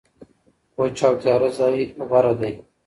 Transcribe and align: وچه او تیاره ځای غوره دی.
وچه 0.77 1.05
او 1.09 1.13
تیاره 1.21 1.49
ځای 1.57 1.75
غوره 2.09 2.33
دی. 2.39 2.53